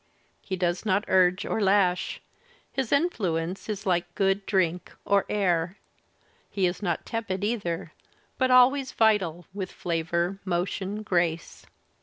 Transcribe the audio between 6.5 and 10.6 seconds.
is not tepid either, but always vital, with flavour,